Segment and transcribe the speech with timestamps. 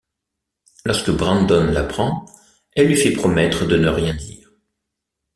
[0.83, 2.25] Lorsque Brandon l'apprend,
[2.75, 4.51] elle lui fait promettre de ne rien dire.